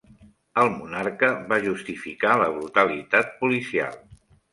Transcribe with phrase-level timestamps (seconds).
[0.59, 4.01] El monarca va justificar la brutalitat policial.